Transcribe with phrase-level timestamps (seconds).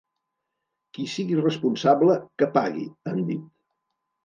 [0.97, 3.47] Qui sigui responsable, que pagui, han dit.